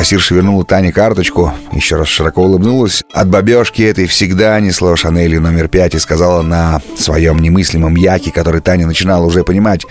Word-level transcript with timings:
Кассирша 0.00 0.34
вернула 0.34 0.64
Тане 0.64 0.92
карточку, 0.92 1.52
еще 1.72 1.96
раз 1.96 2.08
широко 2.08 2.42
улыбнулась. 2.44 3.02
От 3.12 3.28
бабешки 3.28 3.82
этой 3.82 4.06
всегда 4.06 4.58
несло 4.58 4.96
Шанели 4.96 5.36
номер 5.36 5.68
пять 5.68 5.94
и 5.94 5.98
сказала 5.98 6.40
на 6.40 6.80
своем 6.96 7.38
немыслимом 7.38 7.96
яке, 7.96 8.30
который 8.30 8.62
Таня 8.62 8.86
начинала 8.86 9.26
уже 9.26 9.44
понимать. 9.44 9.84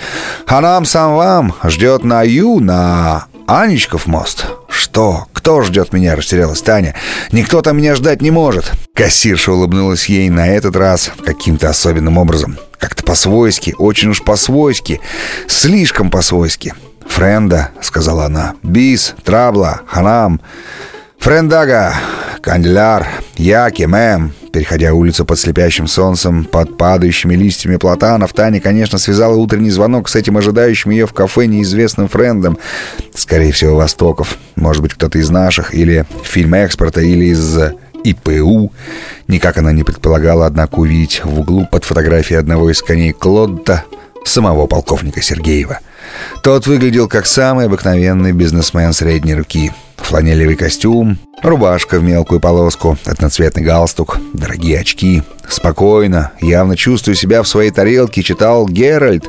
«А 0.48 0.62
нам 0.62 0.86
сам 0.86 1.14
вам 1.16 1.54
ждет 1.64 2.04
на 2.04 2.24
Ю, 2.24 2.60
на 2.60 3.26
Анечков 3.46 4.08
мост». 4.08 4.48
«Что? 4.68 5.28
Кто 5.32 5.62
ждет 5.62 5.94
меня?»— 5.94 6.16
растерялась 6.16 6.64
Таня. 6.64 6.96
«Никто 7.32 7.62
там 7.62 7.78
меня 7.78 7.94
ждать 7.94 8.24
не 8.24 8.32
может». 8.32 8.72
Кассирша 8.96 9.52
улыбнулась 9.52 10.10
ей 10.10 10.28
на 10.32 10.48
этот 10.48 10.76
раз 10.76 11.12
каким-то 11.24 11.70
особенным 11.70 12.18
образом. 12.18 12.58
Как-то 12.80 13.04
по-свойски, 13.04 13.76
очень 13.78 14.10
уж 14.10 14.24
по-свойски, 14.24 15.02
слишком 15.48 16.10
по-свойски. 16.10 16.74
«Френда»,— 17.10 17.72
сказала 17.82 18.26
она,— 18.26 18.54
«бис, 18.64 19.16
трабла, 19.24 19.82
ханам». 19.88 20.40
«Френдага, 21.18 21.94
канделяр, 22.42 23.08
яки, 23.36 23.84
мэм». 23.84 24.32
Переходя 24.54 24.94
улицу 24.94 25.26
под 25.26 25.38
слепящим 25.38 25.86
солнцем, 25.86 26.44
под 26.46 26.78
падающими 26.78 27.36
листьями 27.36 27.76
платанов, 27.76 28.34
Таня, 28.34 28.60
конечно, 28.60 28.98
связала 28.98 29.36
утренний 29.36 29.70
звонок 29.70 30.10
с 30.10 30.16
этим 30.16 30.38
ожидающим 30.38 30.90
ее 30.92 31.06
в 31.06 31.14
кафе 31.14 31.46
неизвестным 31.46 32.08
френдом. 32.08 32.58
Скорее 33.14 33.52
всего, 33.52 33.76
Востоков. 33.76 34.38
Может 34.56 34.82
быть, 34.82 34.94
кто-то 34.94 35.20
из 35.20 35.30
наших, 35.30 35.76
или 35.76 36.06
фильм 36.24 36.56
экспорта, 36.56 37.02
или 37.02 37.26
из 37.26 37.60
ИПУ. 38.04 38.72
Никак 39.28 39.58
она 39.58 39.72
не 39.72 39.84
предполагала, 39.84 40.48
однако, 40.48 40.76
увидеть 40.76 41.22
в 41.24 41.42
углу 41.42 41.68
под 41.70 41.84
фотографией 41.84 42.40
одного 42.40 42.72
из 42.72 42.82
коней 42.82 43.12
Клодда 43.12 43.84
самого 44.26 44.66
полковника 44.66 45.22
Сергеева. 45.22 45.80
Тот 46.44 46.68
выглядел 46.68 47.08
как 47.08 47.26
самый 47.26 47.66
обыкновенный 47.66 48.32
бизнесмен 48.32 48.94
средней 48.94 49.36
руки. 49.36 49.72
Фланелевый 49.98 50.56
костюм, 50.56 51.18
рубашка 51.42 52.00
в 52.00 52.04
мелкую 52.04 52.40
полоску, 52.40 52.98
одноцветный 53.06 53.64
галстук, 53.64 54.20
дорогие 54.34 54.80
очки. 54.80 55.24
Спокойно, 55.50 56.32
явно 56.42 56.78
чувствуя 56.78 57.16
себя 57.16 57.42
в 57.42 57.48
своей 57.48 57.72
тарелке, 57.72 58.22
читал 58.22 58.68
Геральт, 58.68 59.26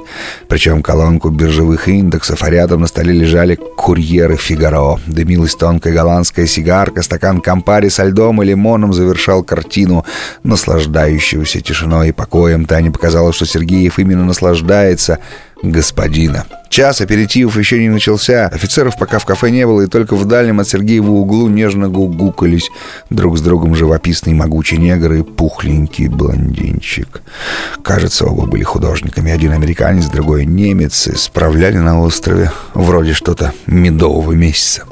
причем 0.49 0.83
колонку 0.83 1.31
биржевых 1.31 1.89
индексов, 1.89 2.43
а 2.43 2.51
рядом 2.51 2.83
на 2.83 2.89
столе 2.89 3.13
лежали 3.13 3.55
курьеры 3.55 4.37
Фигаро. 4.37 5.01
Дымилась 5.07 5.55
тонкая 5.55 5.95
голландская 5.95 6.47
сигарка, 6.47 7.03
стакан 7.03 7.41
кампари 7.41 7.89
со 7.89 8.05
льдом 8.05 8.43
и 8.43 8.47
лимоном 8.47 8.93
завершал 8.93 9.43
картину, 9.43 10.05
наслаждающегося 10.43 11.63
тишиной 11.63 12.11
и 12.11 12.13
покоем. 12.13 12.67
Таня 12.67 12.93
показала, 12.93 13.33
что 13.33 13.47
Сергеев 13.47 13.99
именно 13.99 14.25
наслаждается 14.25 15.21
господина. 15.63 16.45
Час 16.69 17.01
аперитивов 17.01 17.59
еще 17.59 17.81
не 17.81 17.89
начался, 17.89 18.47
офицеров 18.47 18.97
пока 18.97 19.19
в 19.19 19.27
кафе 19.27 19.51
не 19.51 19.67
было, 19.67 19.83
и 19.83 19.87
только 19.87 20.15
в 20.15 20.25
дальнем 20.25 20.61
от 20.61 20.69
Сергеева 20.69 21.11
углу 21.11 21.49
нежно 21.49 21.89
гугукались 22.07 22.71
друг 23.11 23.39
с 23.39 23.41
другом 23.41 23.75
живописный 23.75 24.35
могучий 24.35 24.79
негр 24.79 25.13
и 25.13 25.23
пухленький 25.23 26.09
блондинчик. 26.09 27.23
Кажется, 27.83 28.27
оба 28.27 28.47
были 28.47 28.63
художниками. 28.63 29.33
Один 29.33 29.53
американец, 29.53 30.07
другой 30.07 30.45
немец, 30.47 31.09
и 31.09 31.17
справляли 31.17 31.79
на 31.79 32.01
острове 32.01 32.51
вроде 32.75 33.13
что-то 33.13 33.53
медового 33.67 34.33
месяца. 34.33 34.85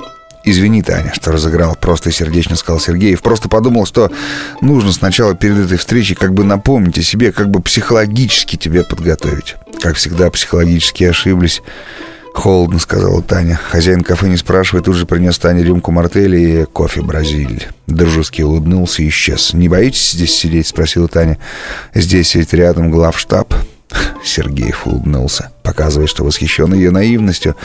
«Извини, 0.45 0.83
Таня, 0.83 1.12
что 1.12 1.33
разыграл»,— 1.33 1.77
просто 1.81 2.11
сердечно 2.11 2.56
сказал 2.56 2.81
Сергеев. 2.81 3.20
«Просто 3.20 3.51
подумал, 3.51 3.84
что 3.84 4.11
нужно 4.63 4.92
сначала 4.92 5.35
перед 5.35 5.58
этой 5.58 5.77
встречей 5.77 6.14
как 6.14 6.33
бы 6.33 6.42
напомнить 6.42 6.98
о 6.98 7.02
себе, 7.02 7.33
как 7.33 7.51
бы 7.51 7.61
психологически 7.61 8.57
тебя 8.57 8.83
подготовить». 8.83 9.57
Как 9.80 9.96
всегда, 9.96 10.30
психологически 10.30 11.05
ошиблись. 11.05 11.63
«Холодно»,— 12.39 12.79
сказала 12.81 13.21
Таня. 13.21 13.57
Хозяин 13.57 14.03
кафе 14.03 14.29
не 14.29 14.37
спрашивая, 14.37 14.81
тут 14.81 14.95
же 14.95 15.07
принес 15.07 15.37
Тане 15.41 15.65
рюмку 15.65 15.91
мартели 15.91 16.39
и 16.39 16.65
кофе 16.67 17.03
«Бразиль». 17.03 17.67
Дружески 17.89 18.43
улыбнулся 18.43 19.03
и 19.03 19.09
исчез. 19.09 19.55
«Не 19.55 19.69
боитесь 19.69 20.13
здесь 20.13 20.37
сидеть?»— 20.37 20.67
спросила 20.69 21.09
Таня. 21.09 21.37
«Здесь 21.95 22.37
ведь 22.37 22.53
рядом 22.53 22.93
главштаб». 22.93 23.53
Сергеев 24.25 24.87
улыбнулся, 24.87 25.51
показывая, 25.65 26.07
что 26.07 26.23
восхищен 26.23 26.73
ее 26.75 26.93
наивностью. 26.93 27.57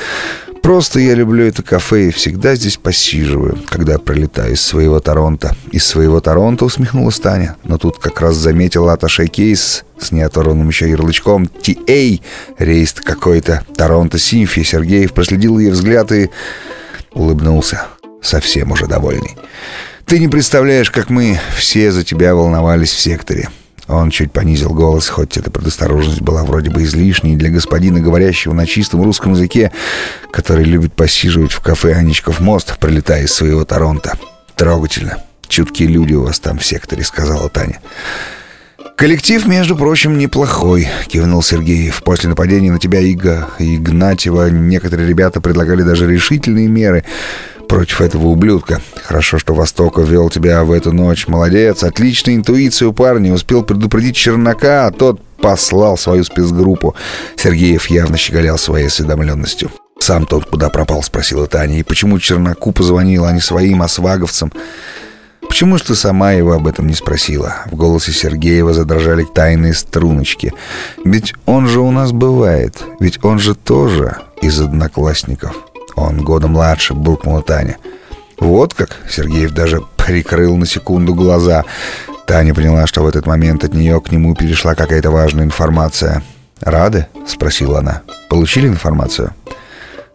Просто 0.63 1.01
я 1.01 1.13
люблю 1.13 1.45
это 1.45 1.61
кафе 1.61 2.07
и 2.07 2.11
всегда 2.11 2.55
здесь 2.55 2.77
посиживаю, 2.77 3.59
когда 3.67 3.99
пролетаю 3.99 4.53
из 4.53 4.61
своего 4.61 5.01
Торонто. 5.01 5.53
Из 5.73 5.85
своего 5.85 6.21
Торонто 6.21 6.63
усмехнулась 6.63 7.19
Таня, 7.19 7.57
но 7.65 7.77
тут 7.77 7.99
как 7.99 8.21
раз 8.21 8.37
заметила 8.37 8.93
аташе 8.93 9.27
кейс 9.27 9.83
с 9.99 10.13
неоторванным 10.13 10.69
еще 10.69 10.89
ярлычком 10.89 11.43
«TA», 11.43 12.21
рейс 12.57 12.93
какой-то, 12.93 13.65
Торонто 13.75 14.17
Симфи. 14.17 14.63
Сергеев 14.63 15.11
проследил 15.11 15.59
ее 15.59 15.71
взгляд 15.71 16.13
и 16.13 16.29
улыбнулся, 17.11 17.87
совсем 18.21 18.71
уже 18.71 18.87
довольный. 18.87 19.35
«Ты 20.05 20.17
не 20.17 20.29
представляешь, 20.29 20.89
как 20.89 21.09
мы 21.09 21.41
все 21.57 21.91
за 21.91 22.05
тебя 22.05 22.35
волновались 22.35 22.93
в 22.93 22.99
секторе. 22.99 23.49
Он 23.87 24.09
чуть 24.09 24.31
понизил 24.31 24.69
голос, 24.69 25.09
хоть 25.09 25.37
эта 25.37 25.51
предосторожность 25.51 26.21
была 26.21 26.43
вроде 26.43 26.69
бы 26.69 26.83
излишней 26.83 27.35
для 27.35 27.49
господина, 27.49 27.99
говорящего 27.99 28.53
на 28.53 28.65
чистом 28.65 29.03
русском 29.03 29.33
языке, 29.33 29.71
который 30.31 30.63
любит 30.63 30.93
посиживать 30.93 31.51
в 31.51 31.59
кафе 31.59 31.93
«Анечков 31.93 32.39
мост», 32.39 32.77
пролетая 32.79 33.23
из 33.23 33.33
своего 33.33 33.65
Торонто. 33.65 34.17
«Трогательно. 34.55 35.17
Чуткие 35.47 35.89
люди 35.89 36.13
у 36.13 36.23
вас 36.23 36.39
там 36.39 36.59
в 36.59 36.65
секторе»,— 36.65 37.03
сказала 37.03 37.49
Таня. 37.49 37.79
«Коллектив, 38.95 39.45
между 39.47 39.75
прочим, 39.75 40.17
неплохой»,— 40.17 40.87
кивнул 41.07 41.41
Сергеев. 41.41 42.03
«После 42.03 42.29
нападения 42.29 42.71
на 42.71 42.79
тебя 42.79 42.99
Иго 42.99 43.49
и 43.59 43.75
Игнатьева 43.75 44.49
некоторые 44.49 45.09
ребята 45.09 45.41
предлагали 45.41 45.81
даже 45.81 46.09
решительные 46.09 46.67
меры 46.67 47.03
против 47.73 48.01
этого 48.01 48.27
ублюдка. 48.27 48.81
Хорошо, 49.03 49.39
что 49.39 49.55
Востоков 49.55 50.07
вел 50.07 50.29
тебя 50.29 50.63
в 50.63 50.71
эту 50.71 50.93
ночь. 50.93 51.27
Молодец, 51.27 51.83
отличная 51.83 52.35
интуиция 52.35 52.89
у 52.89 52.93
парня. 52.93 53.33
Успел 53.33 53.63
предупредить 53.63 54.15
Чернака, 54.15 54.85
а 54.85 54.91
тот 54.91 55.19
послал 55.37 55.97
свою 55.97 56.23
спецгруппу. 56.23 56.93
Сергеев 57.35 57.87
явно 57.87 58.15
щеголял 58.15 58.59
своей 58.59 58.85
осведомленностью. 58.85 59.71
«Сам 59.99 60.27
тот 60.27 60.45
куда 60.45 60.69
пропал?»— 60.69 61.01
спросила 61.03 61.47
Таня. 61.47 61.79
«И 61.79 61.83
почему 61.83 62.19
Чернаку 62.19 62.73
позвонил, 62.73 63.25
а 63.25 63.31
не 63.31 63.41
своим 63.41 63.81
осваговцам?» 63.81 64.53
«Почему 65.41 65.79
ж 65.79 65.81
ты 65.81 65.95
сама 65.95 66.33
его 66.33 66.51
об 66.51 66.67
этом 66.67 66.85
не 66.85 66.93
спросила?» 66.93 67.55
В 67.71 67.75
голосе 67.75 68.11
Сергеева 68.11 68.73
задрожали 68.73 69.23
тайные 69.23 69.73
струночки. 69.73 70.53
«Ведь 71.03 71.33
он 71.47 71.67
же 71.67 71.79
у 71.79 71.89
нас 71.89 72.11
бывает. 72.11 72.83
Ведь 72.99 73.25
он 73.25 73.39
же 73.39 73.55
тоже 73.55 74.17
из 74.43 74.61
одноклассников». 74.61 75.55
«Он 75.95 76.23
года 76.23 76.47
младше»,— 76.47 76.93
буркнула 76.95 77.41
Таня. 77.41 77.77
«Вот 78.39 78.73
как?»— 78.73 78.97
Сергеев 79.09 79.51
даже 79.51 79.81
прикрыл 79.97 80.57
на 80.57 80.65
секунду 80.65 81.13
глаза. 81.13 81.63
Таня 82.25 82.53
поняла, 82.53 82.87
что 82.87 83.03
в 83.03 83.07
этот 83.07 83.25
момент 83.25 83.63
от 83.63 83.73
нее 83.73 84.01
к 84.01 84.11
нему 84.11 84.35
перешла 84.35 84.75
какая-то 84.75 85.11
важная 85.11 85.43
информация. 85.43 86.23
«Рады?»— 86.61 87.07
спросила 87.27 87.79
она. 87.79 88.01
«Получили 88.29 88.67
информацию?» 88.67 89.33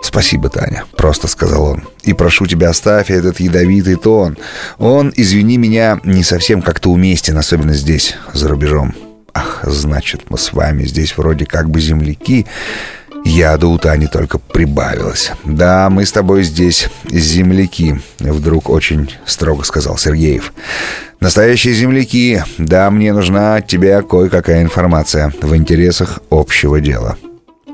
«Спасибо, 0.00 0.49
Таня»,— 0.49 0.84
просто 0.97 1.27
сказал 1.27 1.65
он. 1.65 1.84
«И 2.03 2.12
прошу 2.12 2.47
тебя, 2.47 2.71
оставь 2.71 3.10
этот 3.10 3.41
ядовитый 3.41 3.97
тон. 3.97 4.39
Он, 4.78 5.12
извини 5.15 5.59
меня, 5.59 6.00
не 6.05 6.22
совсем 6.22 6.62
как-то 6.62 6.91
уместен, 6.91 7.37
особенно 7.37 7.75
здесь, 7.75 8.15
за 8.33 8.49
рубежом. 8.49 8.95
Ах, 9.34 9.60
значит, 9.65 10.31
мы 10.31 10.39
с 10.39 10.53
вами 10.53 10.84
здесь 10.84 11.16
вроде 11.16 11.47
как 11.47 11.69
бы 11.69 11.81
земляки. 11.81 12.47
Яду 13.25 13.71
у 13.71 13.79
Тани 13.79 14.06
только 14.06 14.39
прибавилось. 14.39 15.33
«Да, 15.45 15.91
мы 15.91 16.04
с 16.04 16.13
тобой 16.13 16.42
здесь 16.42 16.89
земляки»,— 17.09 18.01
вдруг 18.19 18.71
очень 18.71 19.10
строго 19.27 19.65
сказал 19.65 19.98
Сергеев. 19.98 20.53
«Настоящие 21.21 21.75
земляки. 21.75 22.42
Да, 22.59 22.91
мне 22.91 23.13
нужна 23.13 23.57
от 23.57 23.66
тебя 23.66 24.03
кое-какая 24.03 24.63
информация 24.63 25.33
в 25.42 25.54
интересах 25.57 26.21
общего 26.31 26.81
дела». 26.81 27.16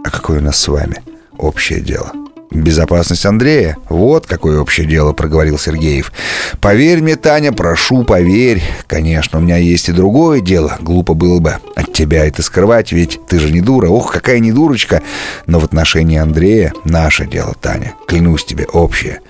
«А 0.05 0.11
какое 0.11 0.41
у 0.41 0.43
нас 0.43 0.59
с 0.59 0.69
вами 0.69 0.97
общее 1.39 1.81
дело?» 1.81 2.13
«Безопасность 2.55 3.27
Андрея? 3.27 3.77
Вот 3.89 4.27
какое 4.27 4.61
общее 4.61 4.87
дело»,— 4.87 5.13
проговорил 5.13 5.59
Сергеев. 5.59 6.13
«Поверь 6.61 7.03
мне, 7.03 7.17
Таня, 7.17 7.53
прошу, 7.53 8.05
поверь. 8.05 8.63
Конечно, 8.87 9.41
у 9.41 9.43
меня 9.43 9.57
есть 9.57 9.89
и 9.89 9.93
другое 9.93 10.41
дело. 10.41 10.77
Глупо 10.81 11.15
было 11.15 11.41
бы 11.41 11.57
от 11.75 11.93
тебя 11.93 12.25
это 12.25 12.43
скрывать, 12.43 12.93
ведь 12.93 13.19
ты 13.27 13.41
же 13.41 13.51
не 13.51 13.61
дура. 13.61 13.89
Ох, 13.89 14.13
какая 14.13 14.39
не 14.39 14.53
дурочка. 14.53 15.03
Но 15.47 15.59
в 15.59 15.65
отношении 15.65 16.17
Андрея 16.17 16.73
наше 16.85 17.27
дело, 17.27 17.57
Таня. 17.61 17.95
Клянусь 18.07 18.45
тебе, 18.45 18.67
общее». 18.67 19.21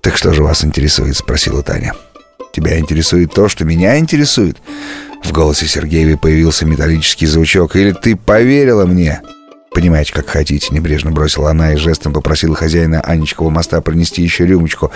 «Так 0.00 0.16
что 0.16 0.32
же 0.32 0.42
вас 0.42 0.64
интересует?»— 0.64 1.16
спросила 1.18 1.62
Таня. 1.62 1.92
«Тебя 2.54 2.78
интересует 2.78 3.34
то, 3.34 3.48
что 3.48 3.66
меня 3.66 3.98
интересует?» 3.98 4.56
В 5.22 5.30
голосе 5.30 5.66
Сергеева 5.66 6.16
появился 6.16 6.64
металлический 6.64 7.26
звучок. 7.26 7.76
«Или 7.76 7.92
ты 7.92 8.16
поверила 8.16 8.86
мне?» 8.86 9.20
«Понимаете, 9.76 10.14
как 10.14 10.30
хотите»,— 10.30 10.68
небрежно 10.70 11.10
бросила 11.10 11.50
она 11.50 11.74
и 11.74 11.76
жестом 11.76 12.14
попросила 12.14 12.56
хозяина 12.56 13.02
Анечкового 13.02 13.50
моста 13.50 13.82
принести 13.82 14.22
еще 14.22 14.46
рюмочку. 14.46 14.90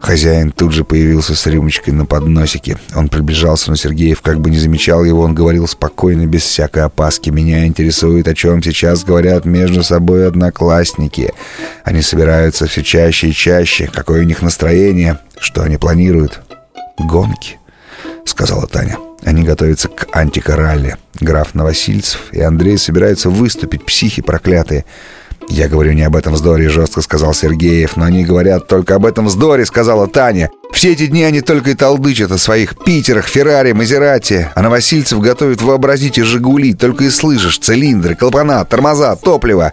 Хозяин 0.00 0.52
тут 0.52 0.72
же 0.72 0.84
появился 0.84 1.34
с 1.34 1.46
рюмочкой 1.46 1.92
на 1.92 2.06
подносике. 2.06 2.78
Он 2.94 3.10
приближался, 3.10 3.68
но 3.68 3.76
Сергеев 3.76 4.22
как 4.22 4.40
бы 4.40 4.48
не 4.48 4.56
замечал 4.56 5.04
его. 5.04 5.20
Он 5.20 5.34
говорил 5.34 5.68
спокойно, 5.68 6.24
без 6.24 6.44
всякой 6.44 6.84
опаски. 6.84 7.28
«Меня 7.28 7.66
интересует, 7.66 8.26
о 8.26 8.34
чем 8.34 8.62
сейчас 8.62 9.04
говорят 9.04 9.44
между 9.44 9.82
собой 9.82 10.26
одноклассники. 10.26 11.34
Они 11.84 12.00
собираются 12.00 12.66
все 12.66 12.82
чаще 12.82 13.28
и 13.28 13.34
чаще. 13.34 13.86
Какое 13.92 14.22
у 14.22 14.24
них 14.24 14.40
настроение? 14.40 15.18
Что 15.38 15.60
они 15.60 15.76
планируют?» 15.76 16.40
«Гонки»,— 16.98 17.58
сказала 18.24 18.66
Таня. 18.66 18.96
Они 19.22 19.42
готовятся 19.42 19.88
к 19.88 20.08
антикоралле. 20.12 20.98
Граф 21.20 21.54
Новосильцев 21.54 22.20
и 22.32 22.40
Андрей 22.40 22.78
собираются 22.78 23.30
выступить, 23.30 23.84
психи 23.84 24.22
проклятые. 24.22 24.84
«Я 25.48 25.68
говорю 25.68 25.92
не 25.92 26.02
об 26.02 26.16
этом 26.16 26.34
вздоре»,— 26.34 26.68
жестко 26.70 27.02
сказал 27.02 27.32
Сергеев. 27.32 27.96
«Но 27.96 28.04
они 28.04 28.24
говорят 28.24 28.66
только 28.66 28.96
об 28.96 29.06
этом 29.06 29.26
вздоре»,— 29.26 29.64
сказала 29.66 30.08
Таня. 30.08 30.50
«Все 30.72 30.92
эти 30.92 31.06
дни 31.06 31.22
они 31.22 31.40
только 31.40 31.70
и 31.70 31.74
толдычат 31.74 32.32
о 32.32 32.38
своих 32.38 32.76
Питерах, 32.84 33.26
Феррари, 33.26 33.72
Мазерати. 33.72 34.48
А 34.54 34.62
Новосильцев 34.62 35.20
готовит 35.20 35.62
вообразите 35.62 36.24
«Жигули». 36.24 36.74
Только 36.74 37.04
и 37.04 37.10
слышишь 37.10 37.58
цилиндры, 37.58 38.16
клапана, 38.16 38.64
тормоза, 38.64 39.14
топливо. 39.16 39.72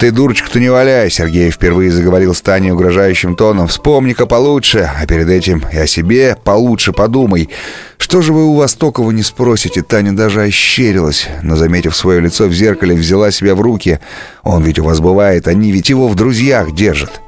«Ты, 0.00 0.12
дурочка-то, 0.12 0.58
не 0.58 0.70
валяй!» 0.70 1.10
Сергей 1.10 1.50
впервые 1.50 1.90
заговорил 1.90 2.34
с 2.34 2.40
Таней 2.40 2.70
угрожающим 2.70 3.36
тоном. 3.36 3.66
«Вспомни-ка 3.66 4.24
получше, 4.24 4.90
а 4.98 5.06
перед 5.06 5.28
этим 5.28 5.62
и 5.70 5.76
о 5.76 5.86
себе 5.86 6.38
получше 6.42 6.94
подумай. 6.94 7.50
Что 7.98 8.22
же 8.22 8.32
вы 8.32 8.46
у 8.46 8.54
Востокова 8.54 9.10
не 9.10 9.22
спросите?» 9.22 9.82
Таня 9.82 10.12
даже 10.12 10.40
ощерилась, 10.40 11.28
но, 11.42 11.54
заметив 11.54 11.94
свое 11.94 12.18
лицо 12.18 12.46
в 12.46 12.52
зеркале, 12.54 12.94
взяла 12.94 13.30
себя 13.30 13.54
в 13.54 13.60
руки. 13.60 14.00
«Он 14.42 14.64
ведь 14.64 14.78
у 14.78 14.84
вас 14.84 15.00
бывает, 15.00 15.46
они 15.46 15.70
ведь 15.70 15.90
его 15.90 16.08
в 16.08 16.14
друзьях 16.14 16.74
держат». 16.74 17.20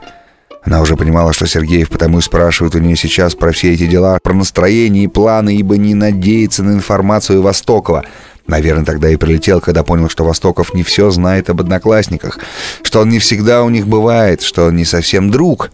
Она 0.65 0.81
уже 0.81 0.97
понимала, 0.97 1.35
что 1.35 1.47
Сергеев 1.47 1.91
потому 1.91 2.21
и 2.21 2.23
спрашивает 2.23 2.75
у 2.75 2.79
нее 2.79 2.97
сейчас 2.97 3.35
про 3.35 3.53
все 3.53 3.75
эти 3.75 3.87
дела, 3.87 4.19
про 4.23 4.33
настроение 4.33 5.05
и 5.05 5.09
планы, 5.09 5.57
ибо 5.57 5.77
не 5.77 5.93
надеется 5.93 6.63
на 6.63 6.71
информацию 6.71 7.43
Востокова— 7.43 8.05
Наверное, 8.47 8.85
тогда 8.85 9.09
и 9.09 9.17
прилетел, 9.17 9.61
когда 9.61 9.83
понял, 9.83 10.09
что 10.09 10.25
Востоков 10.25 10.75
не 10.75 10.83
все 10.83 11.11
знает 11.11 11.49
об 11.51 11.61
одноклассниках, 11.61 12.39
что 12.83 13.01
он 13.01 13.09
не 13.09 13.19
всегда 13.19 13.63
у 13.63 13.69
них 13.69 13.87
бывает, 13.87 14.43
что 14.43 14.67
он 14.67 14.77
не 14.77 14.85
совсем 14.85 15.31
друг, 15.31 15.71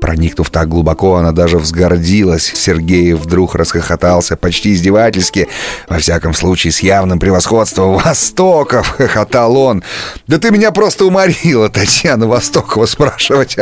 Проникнув 0.00 0.48
так 0.50 0.68
глубоко, 0.68 1.16
она 1.16 1.32
даже 1.32 1.58
взгордилась. 1.58 2.50
Сергей 2.54 3.12
вдруг 3.12 3.54
расхохотался, 3.54 4.36
почти 4.36 4.72
издевательски. 4.72 5.48
Во 5.88 5.98
всяком 5.98 6.32
случае, 6.32 6.72
с 6.72 6.80
явным 6.80 7.18
превосходством. 7.18 7.98
«Востоков!»— 7.98 8.88
хохотал 8.98 9.56
он. 9.56 9.82
«Да 10.26 10.38
ты 10.38 10.50
меня 10.50 10.70
просто 10.70 11.04
уморила, 11.04 11.68
Татьяна 11.68 12.26
Востокова, 12.26 12.86
спрашивать. 12.86 13.56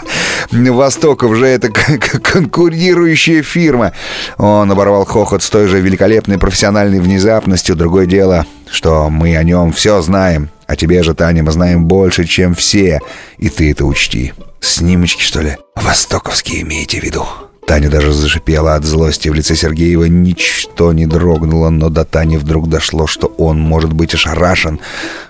Востоков 0.52 1.34
же 1.36 1.46
это 1.46 1.70
конкурирующая 1.70 3.42
фирма». 3.42 3.92
Он 4.36 4.70
оборвал 4.70 5.06
хохот 5.06 5.42
с 5.42 5.48
той 5.48 5.68
же 5.68 5.80
великолепной 5.80 6.38
профессиональной 6.38 7.00
внезапностью. 7.00 7.76
Другое 7.76 8.04
дело, 8.04 8.44
что 8.70 9.08
мы 9.08 9.36
о 9.36 9.42
нем 9.42 9.72
все 9.72 10.02
знаем. 10.02 10.50
А 10.66 10.76
тебе 10.76 11.02
же, 11.02 11.14
Таня, 11.14 11.42
мы 11.42 11.50
знаем 11.50 11.86
больше, 11.86 12.26
чем 12.26 12.54
все. 12.54 13.00
И 13.38 13.48
ты 13.48 13.70
это 13.70 13.86
учти. 13.86 14.34
Снимочки, 14.60 15.22
что 15.22 15.40
ли? 15.40 15.56
Востоковские 15.76 16.62
имеете 16.62 17.00
в 17.00 17.04
виду? 17.04 17.24
Таня 17.66 17.90
даже 17.90 18.14
зашипела 18.14 18.76
от 18.76 18.84
злости. 18.84 19.28
В 19.28 19.34
лице 19.34 19.54
Сергеева 19.54 20.04
ничто 20.04 20.92
не 20.94 21.06
дрогнуло, 21.06 21.68
но 21.68 21.90
до 21.90 22.06
Тани 22.06 22.38
вдруг 22.38 22.68
дошло, 22.68 23.06
что 23.06 23.26
он 23.36 23.60
может 23.60 23.92
быть 23.92 24.14
ошарашен, 24.14 24.80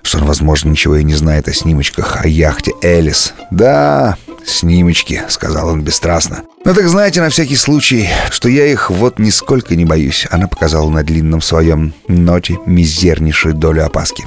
что 0.03 0.19
он, 0.19 0.25
возможно, 0.25 0.71
ничего 0.71 0.97
и 0.97 1.05
не 1.05 1.15
знает 1.15 1.49
о 1.49 1.53
снимочках, 1.53 2.25
о 2.25 2.29
яхте 2.29 2.73
«Элис». 2.81 3.35
«Да, 3.51 4.17
снимочки»,— 4.47 5.23
сказал 5.29 5.69
он 5.69 5.83
бесстрастно. 5.83 6.45
«Ну 6.65 6.75
так 6.75 6.89
знаете, 6.89 7.21
на 7.21 7.31
всякий 7.31 7.57
случай, 7.57 8.09
что 8.31 8.49
я 8.49 8.67
их 8.67 8.91
вот 8.91 9.19
нисколько 9.19 9.77
не 9.77 9.85
боюсь». 9.85 10.27
Она 10.31 10.49
показала 10.49 10.91
на 10.91 11.03
длинном 11.03 11.41
своем 11.41 11.95
ноте 12.09 12.59
мизернейшую 12.67 13.55
долю 13.55 13.87
опаски. 13.87 14.27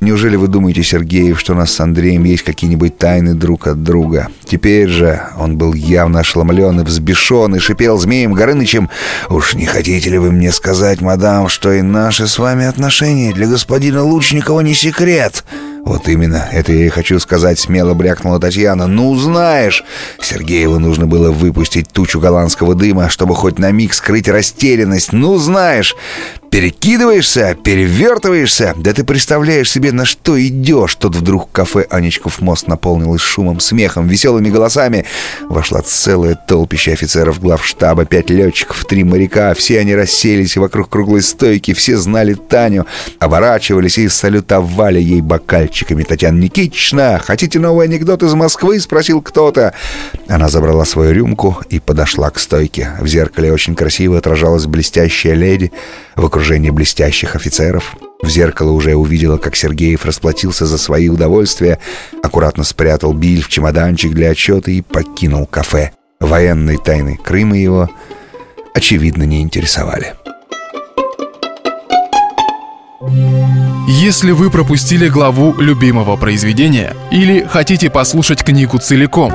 «Неужели 0.00 0.36
вы 0.36 0.48
думаете, 0.48 0.82
Сергеев, 0.82 1.38
что 1.38 1.52
у 1.52 1.56
нас 1.56 1.72
с 1.72 1.80
Андреем 1.80 2.24
есть 2.24 2.42
какие-нибудь 2.42 2.96
тайны 2.96 3.34
друг 3.34 3.66
от 3.66 3.82
друга? 3.82 4.28
Теперь 4.44 4.88
же 4.88 5.22
он 5.38 5.58
был 5.58 5.74
явно 5.74 6.20
ошеломлен 6.20 6.80
и 6.80 6.84
взбешен, 6.84 7.54
и 7.54 7.58
шипел 7.58 7.98
змеем 7.98 8.32
Горынычем. 8.32 8.88
«Уж 9.28 9.54
не 9.54 9.66
хотите 9.66 10.10
ли 10.10 10.18
вы 10.18 10.32
мне 10.32 10.52
сказать, 10.52 11.00
мадам, 11.02 11.48
что 11.48 11.72
и 11.72 11.82
наши 11.82 12.26
с 12.26 12.38
вами 12.38 12.64
отношения 12.64 13.32
для 13.32 13.46
господина 13.46 14.02
Лучникова 14.02 14.60
не 14.60 14.74
секрет?» 14.74 15.44
«Вот 15.84 16.08
именно, 16.08 16.48
это 16.52 16.72
я 16.72 16.86
и 16.86 16.88
хочу 16.88 17.18
сказать»,— 17.18 17.58
смело 17.60 17.94
брякнула 17.94 18.38
Татьяна. 18.38 18.86
«Ну, 18.86 19.16
знаешь!» 19.16 19.84
Сергееву 20.20 20.78
нужно 20.78 21.06
было 21.06 21.30
выпустить 21.30 21.88
тучу 21.88 22.20
голландского 22.20 22.74
дыма, 22.74 23.08
чтобы 23.08 23.34
хоть 23.34 23.58
на 23.58 23.70
миг 23.70 23.94
скрыть 23.94 24.28
растерянность. 24.28 25.12
«Ну, 25.12 25.36
знаешь!» 25.38 25.96
Перекидываешься, 26.50 27.56
перевертываешься, 27.62 28.74
да 28.76 28.92
ты 28.92 29.04
представляешь 29.04 29.70
себе, 29.70 29.92
на 29.92 30.04
что 30.04 30.40
идешь. 30.44 30.96
Тут 30.96 31.14
вдруг 31.14 31.52
кафе 31.52 31.86
Анечков 31.88 32.40
мост 32.40 32.66
наполнилось 32.66 33.20
шумом, 33.20 33.60
смехом, 33.60 34.08
веселыми 34.08 34.50
голосами. 34.50 35.04
Вошла 35.48 35.80
целая 35.82 36.34
толпища 36.34 36.90
офицеров 36.90 37.38
главштаба, 37.38 38.04
пять 38.04 38.30
летчиков, 38.30 38.84
три 38.84 39.04
моряка. 39.04 39.54
Все 39.54 39.78
они 39.78 39.94
расселись 39.94 40.56
вокруг 40.56 40.88
круглой 40.88 41.22
стойки, 41.22 41.72
все 41.72 41.96
знали 41.96 42.34
Таню, 42.34 42.84
оборачивались 43.20 43.98
и 43.98 44.08
салютовали 44.08 45.00
ей 45.00 45.20
бокальчиками. 45.20 46.02
Татьяна 46.02 46.40
Никитична, 46.40 47.20
хотите 47.24 47.60
новый 47.60 47.86
анекдот 47.86 48.24
из 48.24 48.34
Москвы? 48.34 48.80
Спросил 48.80 49.22
кто-то. 49.22 49.72
Она 50.26 50.48
забрала 50.48 50.84
свою 50.84 51.12
рюмку 51.12 51.58
и 51.70 51.78
подошла 51.78 52.28
к 52.30 52.40
стойке. 52.40 52.90
В 53.00 53.06
зеркале 53.06 53.52
очень 53.52 53.76
красиво 53.76 54.18
отражалась 54.18 54.66
блестящая 54.66 55.34
леди 55.34 55.70
в 56.20 56.26
окружении 56.26 56.70
блестящих 56.70 57.34
офицеров. 57.34 57.96
В 58.22 58.28
зеркало 58.28 58.72
уже 58.72 58.94
увидела, 58.94 59.38
как 59.38 59.56
Сергеев 59.56 60.04
расплатился 60.04 60.66
за 60.66 60.76
свои 60.76 61.08
удовольствия, 61.08 61.78
аккуратно 62.22 62.62
спрятал 62.64 63.14
биль 63.14 63.42
в 63.42 63.48
чемоданчик 63.48 64.12
для 64.12 64.30
отчета 64.30 64.70
и 64.70 64.82
покинул 64.82 65.46
кафе. 65.46 65.92
Военные 66.20 66.76
тайны 66.76 67.16
Крыма 67.16 67.56
его, 67.56 67.88
очевидно, 68.74 69.22
не 69.22 69.40
интересовали. 69.40 70.14
Если 73.88 74.32
вы 74.32 74.50
пропустили 74.50 75.08
главу 75.08 75.54
любимого 75.58 76.16
произведения 76.16 76.94
или 77.10 77.42
хотите 77.42 77.88
послушать 77.88 78.44
книгу 78.44 78.78
целиком, 78.78 79.34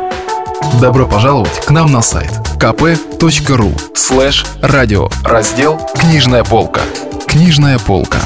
добро 0.79 1.07
пожаловать 1.07 1.65
к 1.65 1.71
нам 1.71 1.91
на 1.91 2.03
сайт 2.03 2.54
kp.ru 2.65 3.77
слэш 3.93 4.43
радио 4.59 5.07
раздел 5.23 5.79
«Книжная 5.99 6.43
полка». 6.43 6.81
Книжная 7.27 7.77
полка. 7.77 8.17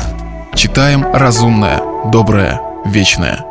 Читаем 0.56 1.06
разумное, 1.14 1.82
доброе, 2.10 2.62
вечное. 2.86 3.49